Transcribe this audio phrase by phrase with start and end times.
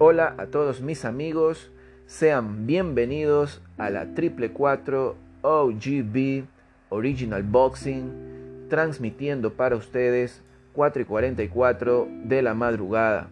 [0.00, 1.72] Hola a todos mis amigos,
[2.06, 6.44] sean bienvenidos a la Triple 4 OGB
[6.88, 10.40] Original Boxing, transmitiendo para ustedes
[10.74, 13.28] 4 y 44 de la madrugada.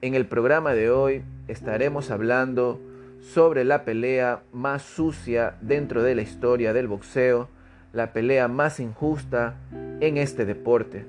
[0.00, 2.80] En el programa de hoy estaremos hablando
[3.20, 7.48] sobre la pelea más sucia dentro de la historia del boxeo,
[7.92, 9.54] la pelea más injusta
[10.00, 11.06] en este deporte.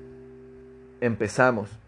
[1.00, 1.81] Empezamos.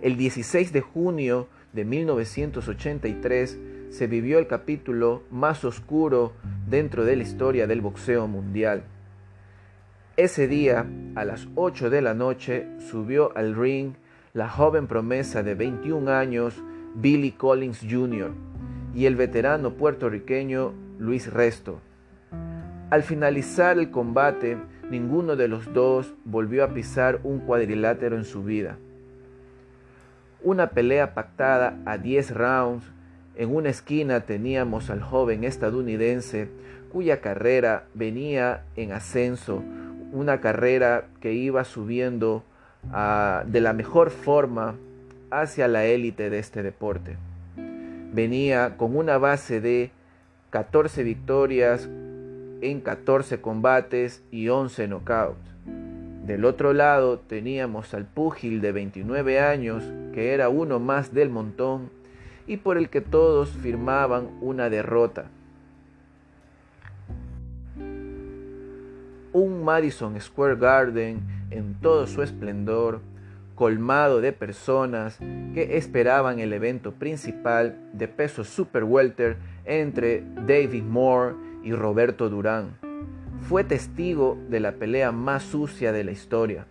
[0.00, 3.58] El 16 de junio de 1983
[3.90, 6.34] se vivió el capítulo más oscuro
[6.68, 8.84] dentro de la historia del boxeo mundial.
[10.16, 13.94] Ese día, a las 8 de la noche, subió al ring
[14.34, 16.54] la joven promesa de 21 años,
[16.94, 18.30] Billy Collins Jr.,
[18.94, 21.80] y el veterano puertorriqueño Luis Resto.
[22.90, 24.58] Al finalizar el combate,
[24.90, 28.78] ninguno de los dos volvió a pisar un cuadrilátero en su vida.
[30.42, 32.84] Una pelea pactada a 10 rounds.
[33.36, 36.48] En una esquina teníamos al joven estadounidense
[36.92, 39.62] cuya carrera venía en ascenso,
[40.12, 42.44] una carrera que iba subiendo
[42.92, 44.76] ah, de la mejor forma
[45.30, 47.16] hacia la élite de este deporte.
[48.12, 49.90] Venía con una base de
[50.50, 51.88] 14 victorias
[52.60, 55.57] en 14 combates y 11 knockouts.
[56.28, 61.88] Del otro lado teníamos al púgil de 29 años, que era uno más del montón
[62.46, 65.30] y por el que todos firmaban una derrota.
[69.32, 73.00] Un Madison Square Garden en todo su esplendor,
[73.54, 75.16] colmado de personas
[75.54, 82.87] que esperaban el evento principal de peso super welter entre David Moore y Roberto Durán
[83.42, 86.66] fue testigo de la pelea más sucia de la historia.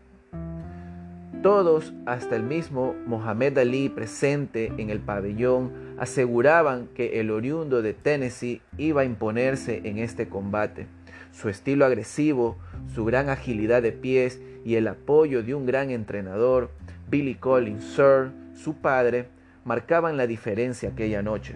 [1.43, 7.93] Todos, hasta el mismo Mohamed Ali presente en el pabellón, aseguraban que el oriundo de
[7.93, 10.87] Tennessee iba a imponerse en este combate.
[11.31, 12.57] Su estilo agresivo,
[12.93, 16.71] su gran agilidad de pies y el apoyo de un gran entrenador,
[17.09, 19.27] Billy Collins Sir, su padre,
[19.63, 21.55] marcaban la diferencia aquella noche.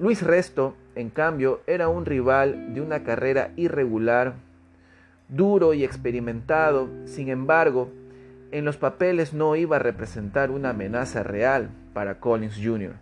[0.00, 4.34] Luis Resto, en cambio, era un rival de una carrera irregular,
[5.28, 7.90] duro y experimentado, sin embargo,
[8.50, 12.92] en los papeles no iba a representar una amenaza real para Collins Jr.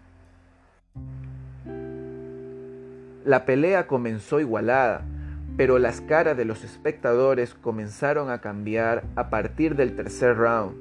[3.24, 5.02] La pelea comenzó igualada,
[5.56, 10.74] pero las caras de los espectadores comenzaron a cambiar a partir del tercer round.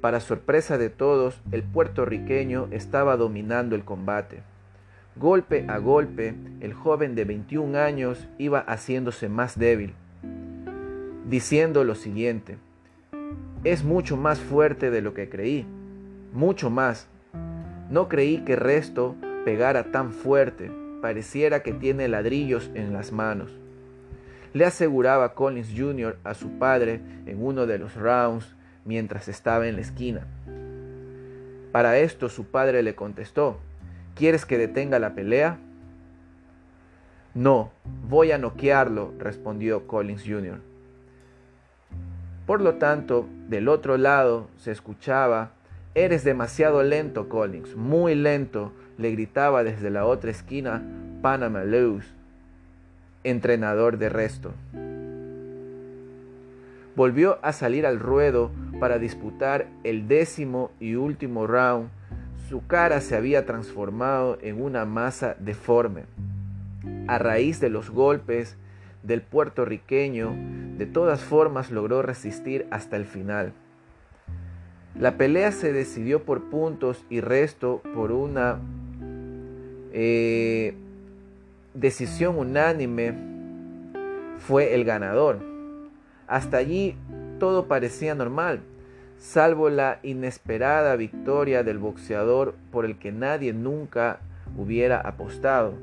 [0.00, 4.42] Para sorpresa de todos, el puertorriqueño estaba dominando el combate.
[5.18, 9.94] Golpe a golpe, el joven de 21 años iba haciéndose más débil,
[11.26, 12.58] diciendo lo siguiente,
[13.64, 15.64] es mucho más fuerte de lo que creí,
[16.34, 17.08] mucho más.
[17.88, 19.16] No creí que Resto
[19.46, 23.50] pegara tan fuerte, pareciera que tiene ladrillos en las manos.
[24.52, 26.18] Le aseguraba Collins Jr.
[26.24, 30.26] a su padre en uno de los rounds mientras estaba en la esquina.
[31.72, 33.60] Para esto su padre le contestó,
[34.16, 35.58] ¿Quieres que detenga la pelea?
[37.34, 37.70] No,
[38.08, 40.58] voy a noquearlo, respondió Collins Jr.
[42.46, 45.50] Por lo tanto, del otro lado se escuchaba,
[45.94, 50.82] Eres demasiado lento, Collins, muy lento, le gritaba desde la otra esquina
[51.20, 52.06] Panama Luz,
[53.22, 54.54] entrenador de resto.
[56.94, 58.50] Volvió a salir al ruedo
[58.80, 61.90] para disputar el décimo y último round
[62.48, 66.04] su cara se había transformado en una masa deforme.
[67.08, 68.56] A raíz de los golpes
[69.02, 70.34] del puertorriqueño,
[70.78, 73.52] de todas formas logró resistir hasta el final.
[74.98, 78.60] La pelea se decidió por puntos y resto por una
[79.92, 80.74] eh,
[81.74, 83.14] decisión unánime.
[84.38, 85.40] Fue el ganador.
[86.28, 86.96] Hasta allí
[87.38, 88.60] todo parecía normal
[89.18, 94.20] salvo la inesperada victoria del boxeador por el que nadie nunca
[94.56, 95.74] hubiera apostado.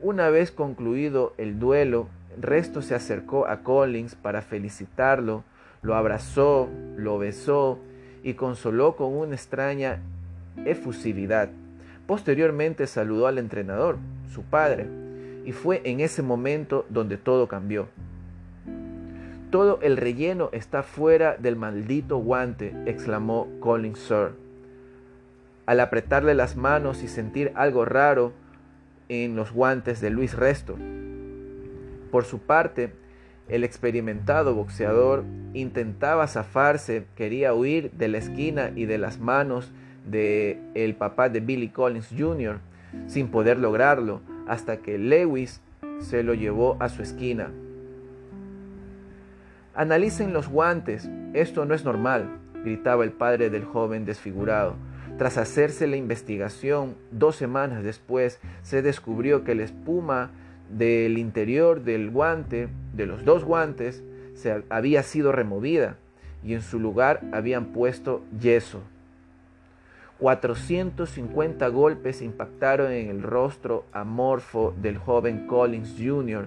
[0.00, 2.08] Una vez concluido el duelo,
[2.40, 5.44] Resto se acercó a Collins para felicitarlo,
[5.82, 7.78] lo abrazó, lo besó
[8.22, 10.00] y consoló con una extraña
[10.64, 11.50] efusividad.
[12.06, 13.98] Posteriormente saludó al entrenador,
[14.32, 14.86] su padre,
[15.44, 17.88] y fue en ese momento donde todo cambió.
[19.52, 24.30] Todo el relleno está fuera del maldito guante, exclamó Colin Sir.
[25.66, 28.32] Al apretarle las manos y sentir algo raro
[29.10, 30.78] en los guantes de Luis Resto.
[32.10, 32.94] Por su parte,
[33.46, 39.70] El experimentado boxeador intentaba zafarse, quería huir de la esquina y de las manos
[40.06, 42.60] de el papá de Billy Collins Jr.,
[43.06, 45.60] sin poder lograrlo, hasta que Lewis
[45.98, 47.50] se lo llevó a su esquina.
[49.74, 52.28] Analicen los guantes, esto no es normal,
[52.62, 54.74] gritaba el padre del joven desfigurado.
[55.16, 60.30] Tras hacerse la investigación, dos semanas después, se descubrió que la espuma
[60.68, 64.02] del interior del guante, de los dos guantes,
[64.34, 65.96] se había sido removida
[66.44, 68.82] y en su lugar habían puesto yeso.
[70.18, 76.46] 450 golpes impactaron en el rostro amorfo del joven Collins Jr.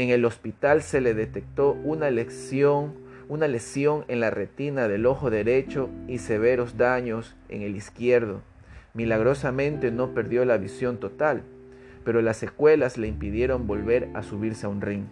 [0.00, 2.94] En el hospital se le detectó una lesión,
[3.28, 8.40] una lesión en la retina del ojo derecho y severos daños en el izquierdo.
[8.94, 11.42] Milagrosamente no perdió la visión total,
[12.02, 15.04] pero las secuelas le impidieron volver a subirse a un ring.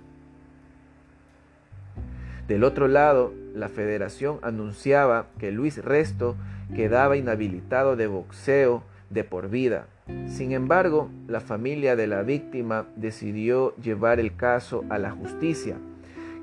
[2.49, 6.35] Del otro lado, la federación anunciaba que Luis Resto
[6.75, 9.87] quedaba inhabilitado de boxeo de por vida.
[10.27, 15.77] Sin embargo, la familia de la víctima decidió llevar el caso a la justicia,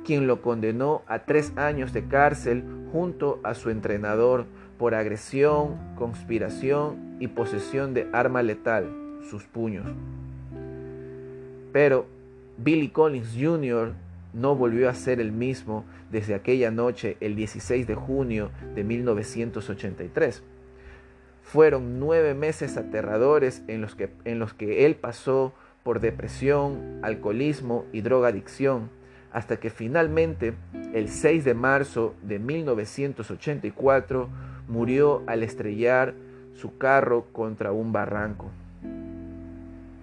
[0.04, 4.46] quien lo condenó a tres años de cárcel junto a su entrenador
[4.78, 8.90] por agresión, conspiración y posesión de arma letal,
[9.30, 9.86] sus puños.
[11.72, 12.06] Pero
[12.58, 13.94] Billy Collins Jr.
[14.34, 20.44] no volvió a ser el mismo desde aquella noche, el 16 de junio de 1983.
[21.46, 25.54] Fueron nueve meses aterradores en los que, en los que él pasó
[25.84, 28.90] por depresión, alcoholismo y drogadicción,
[29.32, 30.56] hasta que finalmente,
[30.94, 34.28] el 6 de marzo de 1984,
[34.68, 36.16] murió al estrellar
[36.56, 38.50] su carro contra un barranco.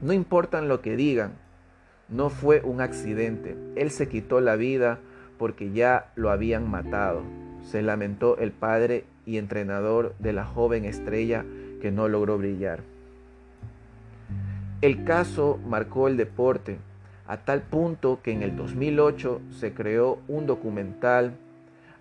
[0.01, 1.33] No importan lo que digan,
[2.09, 5.01] no fue un accidente, él se quitó la vida
[5.39, 7.23] porque ya lo habían matado,
[7.65, 11.45] se lamentó el padre y entrenador de la joven estrella
[11.81, 12.81] que no logró brillar.
[14.81, 16.79] El caso marcó el deporte
[17.27, 21.35] a tal punto que en el 2008 se creó un documental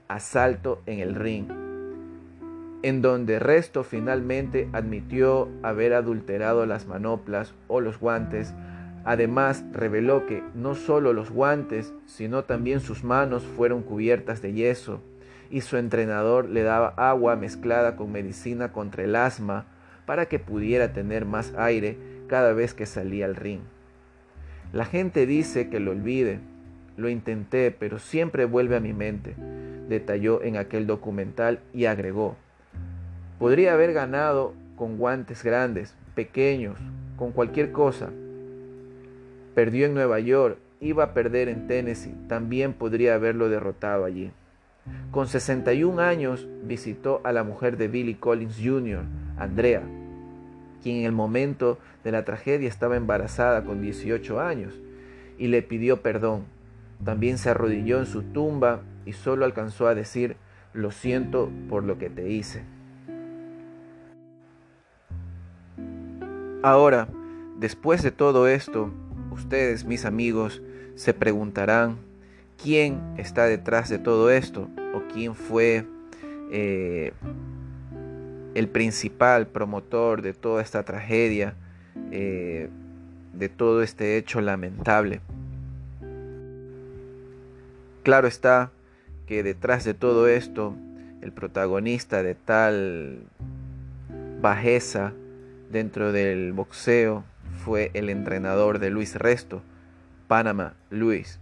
[0.08, 1.48] Asalto en el Ring,
[2.84, 8.54] en donde Resto finalmente admitió haber adulterado las manoplas o los guantes
[9.04, 15.02] Además, reveló que no solo los guantes, sino también sus manos fueron cubiertas de yeso,
[15.52, 19.66] y su entrenador le daba agua mezclada con medicina contra el asma
[20.06, 23.60] para que pudiera tener más aire cada vez que salía al ring.
[24.74, 26.40] La gente dice que lo olvide.
[26.98, 29.36] Lo intenté, pero siempre vuelve a mi mente,
[29.88, 32.36] detalló en aquel documental y agregó.
[33.40, 36.78] Podría haber ganado con guantes grandes, pequeños,
[37.18, 38.10] con cualquier cosa,
[39.54, 44.32] Perdió en Nueva York, iba a perder en Tennessee, también podría haberlo derrotado allí.
[45.12, 49.04] Con 61 años visitó a la mujer de Billy Collins Jr.,
[49.38, 49.84] Andrea,
[50.82, 54.74] quien en el momento de la tragedia estaba embarazada con 18 años,
[55.38, 56.46] y le pidió perdón.
[57.04, 60.36] También se arrodilló en su tumba y solo alcanzó a decir,
[60.74, 62.64] lo siento por lo que te hice.
[66.64, 67.08] Ahora,
[67.60, 68.92] después de todo esto,
[69.32, 70.62] Ustedes, mis amigos,
[70.96, 71.98] se preguntarán
[72.64, 75.86] quién está detrás de todo esto o quién fue
[76.52, 77.14] eh,
[78.54, 81.56] el principal promotor de toda esta tragedia,
[82.12, 82.70] eh,
[83.34, 85.22] de todo este hecho lamentable.
[88.04, 88.72] Claro está
[89.26, 90.76] que detrás de todo esto,
[91.22, 93.20] el protagonista de tal
[94.42, 95.14] bajeza
[95.72, 97.24] dentro del boxeo
[97.64, 99.62] fue el entrenador de Luis Resto,
[100.28, 101.40] Panama Luis.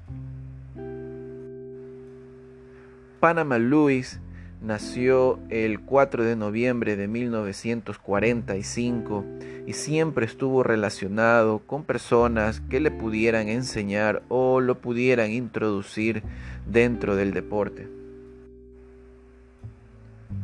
[3.19, 4.21] Panama Luis
[4.61, 9.25] nació el 4 de noviembre de 1945
[9.67, 16.23] y siempre estuvo relacionado con personas que le pudieran enseñar o lo pudieran introducir
[16.65, 17.89] dentro del deporte.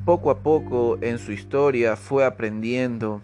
[0.04, 3.22] Poco a poco en su historia fue aprendiendo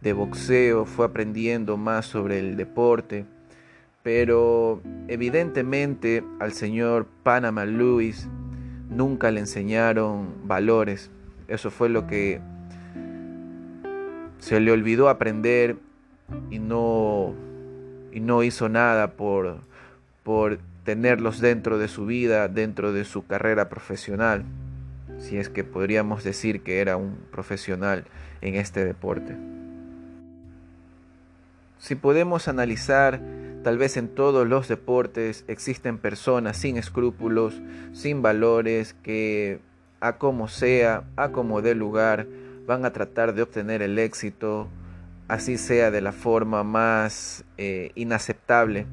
[0.00, 3.26] de boxeo, fue aprendiendo más sobre el deporte,
[4.02, 8.26] pero evidentemente al señor Panama Lewis
[8.96, 11.10] nunca le enseñaron valores.
[11.48, 12.40] Eso fue lo que
[14.38, 15.76] se le olvidó aprender
[16.50, 17.34] y no,
[18.12, 19.58] y no hizo nada por,
[20.22, 24.44] por tenerlos dentro de su vida, dentro de su carrera profesional,
[25.18, 28.04] si es que podríamos decir que era un profesional
[28.40, 29.55] en este deporte.
[31.78, 33.20] Si podemos analizar,
[33.62, 37.60] tal vez en todos los deportes existen personas sin escrúpulos,
[37.92, 39.60] sin valores, que
[40.00, 42.26] a como sea, a como dé lugar,
[42.66, 44.68] van a tratar de obtener el éxito,
[45.28, 48.86] así sea de la forma más eh, inaceptable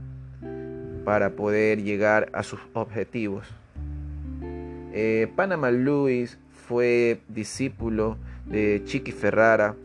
[1.04, 3.48] para poder llegar a sus objetivos.
[4.94, 6.38] Eh, Panama Lewis
[6.68, 9.76] fue discípulo de Chiqui Ferrara,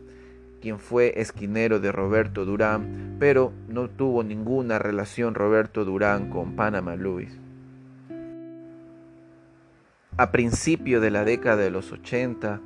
[0.59, 6.95] quien fue esquinero de Roberto Durán, pero no tuvo ninguna relación Roberto Durán con Panama
[6.95, 7.37] Lewis.
[10.17, 12.59] A principio de la década de los 80,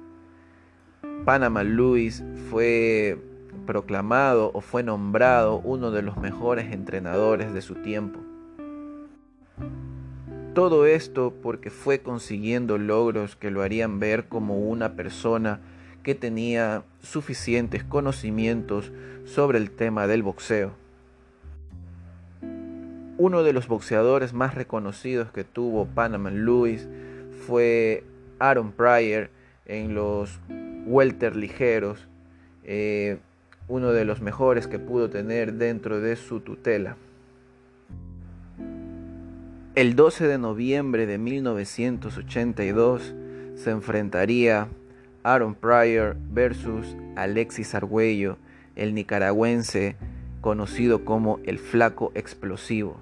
[1.26, 3.20] Panama Lewis fue
[3.66, 8.20] proclamado o fue nombrado uno de los mejores entrenadores de su tiempo.
[10.54, 15.62] Todo esto porque fue consiguiendo logros que lo harían ver como una persona
[16.04, 18.92] que tenía suficientes conocimientos
[19.26, 20.72] sobre el tema del boxeo.
[23.18, 26.88] Uno de los boxeadores más reconocidos que tuvo Panama Lewis
[27.48, 28.04] fue
[28.40, 29.30] Aaron Pryor
[29.66, 30.40] en los
[30.86, 32.08] welter ligeros,
[32.64, 33.20] eh,
[33.68, 36.98] uno de los mejores que pudo tener dentro de su tutela.
[39.76, 43.16] El 12 de noviembre de 1982
[43.56, 44.68] se enfrentaría
[45.24, 48.38] Aaron Pryor versus Alexis Argüello,
[48.76, 49.96] el nicaragüense
[50.42, 52.98] conocido como el flaco explosivo.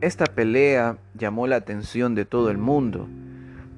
[0.00, 3.08] Esta pelea llamó la atención de todo el mundo.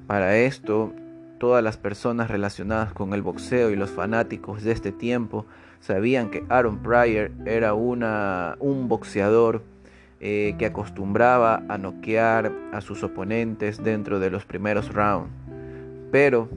[0.05, 0.93] Para esto,
[1.39, 5.45] todas las personas relacionadas con el boxeo y los fanáticos de este tiempo
[5.79, 9.63] sabían que Aaron Pryor era una, un boxeador
[10.19, 15.40] eh, que acostumbraba a noquear a sus oponentes dentro de los primeros rounds.
[16.11, 16.49] Pero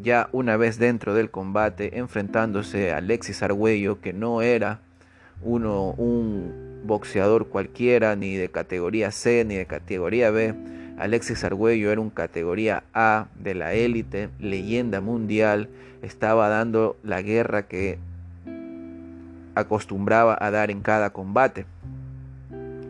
[0.00, 4.80] ya una vez dentro del combate, enfrentándose a Alexis Argüello, que no era
[5.42, 10.54] uno, un boxeador cualquiera, ni de categoría C, ni de categoría B,
[10.98, 15.68] Alexis Argüello era un categoría A de la élite, leyenda mundial,
[16.02, 17.98] estaba dando la guerra que
[19.54, 21.66] acostumbraba a dar en cada combate.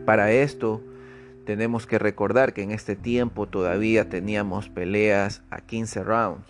[0.05, 0.81] Para esto
[1.49, 6.45] tenemos que recordar que en este tiempo todavía teníamos peleas a 15 rounds.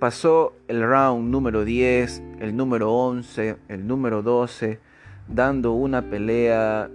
[0.00, 4.80] Pasó el round número 10, el número 11, el número 12,
[5.28, 6.90] dando una pelea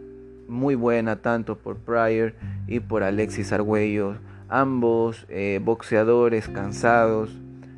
[0.50, 2.34] muy buena tanto por Pryor
[2.68, 4.18] y por Alexis Argüello,
[4.50, 7.32] ambos eh, boxeadores cansados,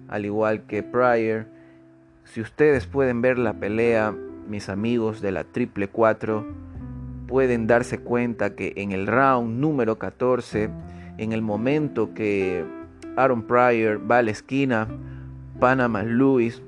[0.08, 1.46] al igual que Pryor.
[2.24, 4.16] Si ustedes pueden ver la pelea,
[4.50, 6.66] mis amigos de la triple 4,
[7.28, 10.70] pueden darse cuenta que en el round número 14,
[11.18, 12.66] en el momento que
[13.16, 14.88] Aaron Pryor va a la esquina,
[15.60, 16.62] Panama Lewis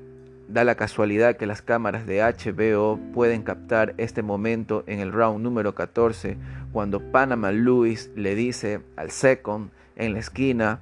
[0.50, 5.44] Da la casualidad que las cámaras de HBO pueden captar este momento en el round
[5.44, 6.36] número 14
[6.72, 10.80] cuando Panama Lewis le dice al second en la esquina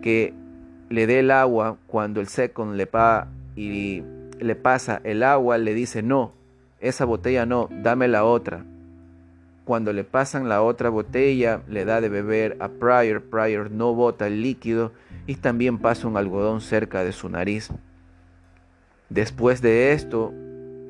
[0.00, 0.32] que
[0.90, 4.04] le dé el agua cuando el second le, pa y
[4.38, 6.32] le pasa el agua le dice no,
[6.78, 8.64] esa botella no, dame la otra.
[9.70, 14.26] Cuando le pasan la otra botella le da de beber a Pryor, Pryor no bota
[14.26, 14.90] el líquido
[15.28, 17.70] y también pasa un algodón cerca de su nariz.
[19.10, 20.34] Después de esto,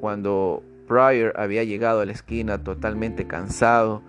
[0.01, 4.01] cuando Pryor había llegado a la esquina totalmente cansado,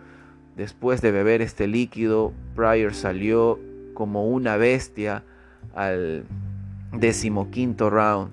[0.55, 3.59] después de beber este líquido, Pryor salió
[3.93, 5.25] como una bestia
[5.75, 6.23] al
[6.93, 8.31] decimoquinto round.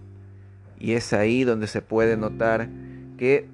[0.78, 2.68] Y es ahí donde se puede notar
[3.16, 3.48] que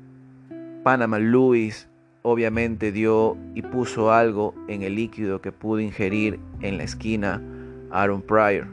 [0.83, 1.89] Panama Lewis
[2.27, 7.43] obviamente dio y puso algo en el líquido que pudo ingerir en la esquina
[7.91, 8.67] Aaron Pryor.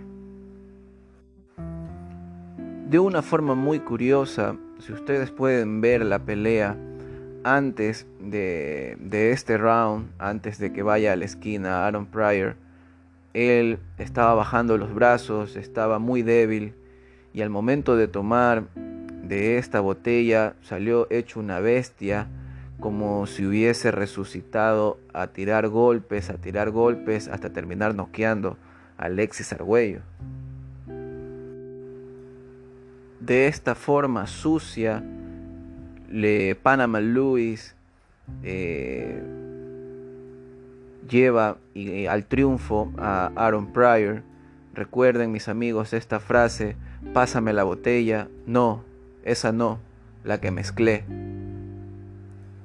[2.88, 6.78] De una forma muy curiosa, si ustedes pueden ver la pelea
[7.44, 12.56] antes de, este round, antes de que vaya a la esquina Aaron Pryor,
[13.34, 16.74] él estaba bajando los brazos, estaba muy débil
[17.34, 22.30] y al momento de tomar de esta botella salió hecho una bestia,
[22.82, 28.58] como si hubiese resucitado a tirar golpes, a tirar golpes hasta terminar noqueando
[28.98, 30.02] a Alexis Argüello.
[33.22, 35.04] De esta forma sucia,
[36.10, 37.76] le Panama Lewis
[38.44, 39.22] eh,
[41.08, 44.24] lleva eh, al triunfo a Aaron Pryor.
[44.74, 46.76] Recuerden mis amigos esta frase,
[47.14, 48.84] pásame la botella, no,
[49.24, 49.80] esa no,
[50.24, 51.04] la que mezclé.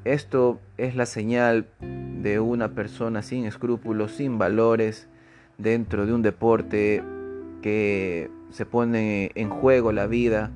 [0.06, 5.08] Esto es la señal de una persona sin escrúpulos, sin valores,
[5.58, 7.02] dentro de un deporte
[7.60, 10.52] que se pone en juego la vida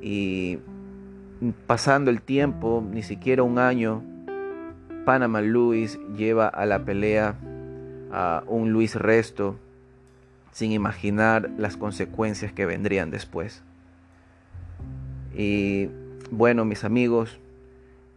[0.00, 0.60] y
[1.66, 4.02] pasando el tiempo, ni siquiera un año,
[5.04, 7.34] Panama Luis lleva a la pelea
[8.10, 9.58] a un Luis Resto
[10.52, 13.62] sin imaginar las consecuencias que vendrían después.
[15.36, 15.90] Y
[16.30, 17.38] bueno, mis amigos,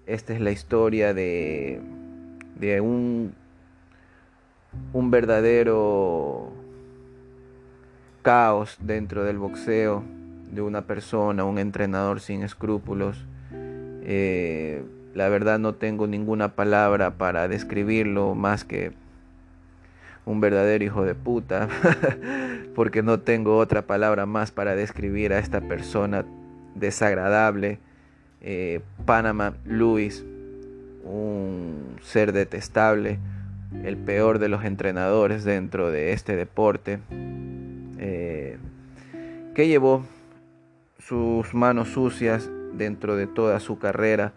[0.05, 1.81] esta es la historia de,
[2.59, 3.33] de un,
[4.93, 6.51] un verdadero
[8.21, 10.03] caos dentro del boxeo,
[10.51, 13.25] de una persona, un entrenador sin escrúpulos.
[14.05, 14.83] Eh,
[15.13, 18.91] la verdad no tengo ninguna palabra para describirlo más que
[20.25, 21.67] un verdadero hijo de puta,
[22.75, 26.25] porque no tengo otra palabra más para describir a esta persona
[26.75, 27.79] desagradable.
[28.45, 30.25] Eh, Panama Luis,
[31.05, 33.17] un ser detestable,
[33.85, 36.99] el peor de los entrenadores dentro de este deporte,
[37.99, 38.57] eh,
[39.55, 40.05] que llevó
[40.99, 44.33] sus manos sucias dentro de toda su carrera.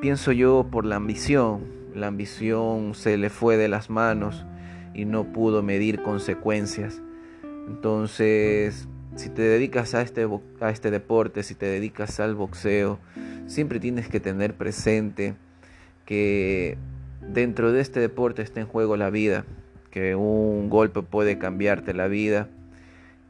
[0.00, 1.64] Pienso yo por la ambición.
[1.96, 4.46] La ambición se le fue de las manos
[4.94, 7.02] y no pudo medir consecuencias.
[7.66, 8.86] Entonces,
[9.16, 10.28] si te dedicas a este,
[10.60, 13.00] a este deporte, si te dedicas al boxeo,
[13.48, 15.34] siempre tienes que tener presente
[16.04, 16.78] que
[17.20, 19.44] dentro de este deporte está en juego la vida,
[19.90, 22.48] que un golpe puede cambiarte la vida,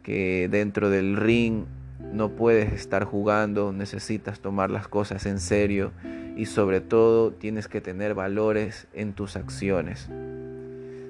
[0.03, 1.65] que dentro del ring
[2.13, 5.93] no puedes estar jugando, necesitas tomar las cosas en serio
[6.37, 10.09] y sobre todo tienes que tener valores en tus acciones.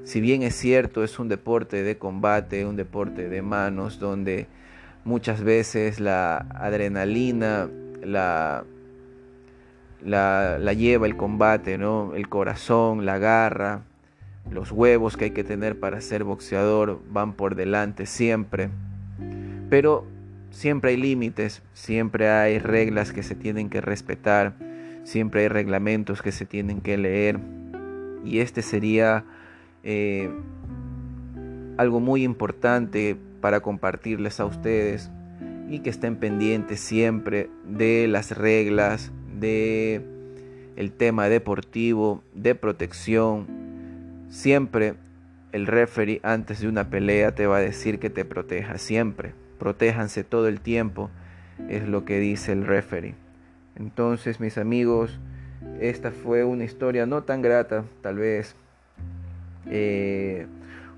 [0.05, 4.47] Si bien es cierto, es un deporte de combate, un deporte de manos, donde
[5.05, 7.69] muchas veces la adrenalina
[10.03, 12.15] la, la, lleva el combate, ¿no?
[12.15, 13.83] el corazón, la garra,
[14.51, 18.71] los huevos que hay que tener para ser boxeador van por delante siempre.
[19.69, 20.07] Pero
[20.51, 24.55] siempre hay límites, siempre hay reglas que se tienen que respetar,
[25.05, 27.39] siempre hay reglamentos que se tienen que leer.
[28.25, 29.25] Y este sería
[29.83, 30.31] eh,
[31.77, 35.11] algo muy importante para compartirles a ustedes
[35.69, 40.03] y que estén pendientes siempre de las reglas, de
[40.77, 43.47] el tema deportivo, de protección.
[44.31, 44.95] Siempre
[45.53, 49.35] el referee antes de una pelea te va a decir que te proteja, siempre.
[49.59, 51.11] Protéjanse todo el tiempo,
[51.69, 53.15] es lo que dice el referee.
[53.77, 55.19] Entonces, mis amigos,
[55.81, 58.55] esta fue una historia no tan grata, tal vez
[59.67, 60.47] eh,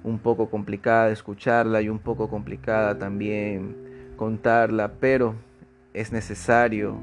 [0.05, 3.76] un poco complicada de escucharla y un poco complicada también
[4.16, 5.35] contarla, pero
[5.94, 6.98] es necesario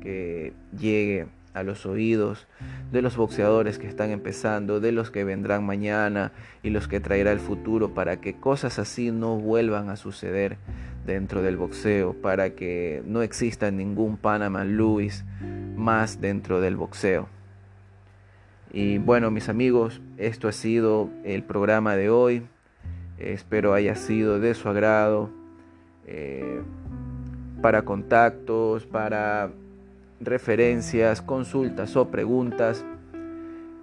[0.00, 2.46] que llegue a los oídos
[2.92, 6.32] de los boxeadores que están empezando, de los que vendrán mañana
[6.62, 10.56] y los que traerá el futuro para que cosas así no vuelvan a suceder
[11.06, 15.24] dentro del boxeo, para que no exista ningún Panama Lewis
[15.76, 17.28] más dentro del boxeo.
[18.70, 22.46] Y bueno, mis amigos, esto ha sido el programa de hoy.
[23.18, 25.30] Espero haya sido de su agrado.
[26.06, 26.60] Eh,
[27.62, 29.50] para contactos, para
[30.20, 32.84] referencias, consultas o preguntas,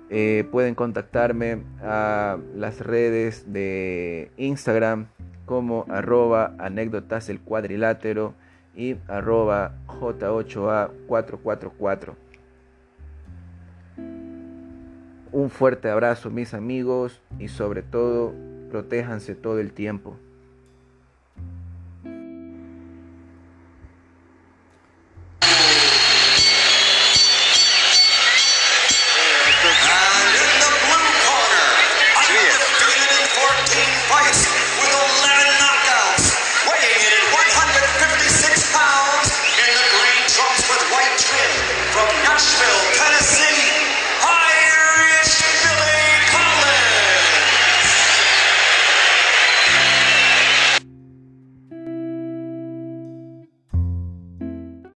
[0.10, 5.08] eh, pueden contactarme a las redes de Instagram
[5.46, 8.36] como arroba anécdotas el cuadrilátero
[8.76, 12.14] y arroba J8A444.
[15.32, 18.36] Un fuerte abrazo mis amigos y sobre todo
[18.70, 20.18] protéjanse todo el tiempo.